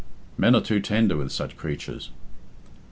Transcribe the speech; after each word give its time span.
"Men 0.35 0.55
are 0.55 0.61
too 0.61 0.79
tender 0.79 1.15
with 1.15 1.31
such 1.31 1.55
creatures." 1.55 2.09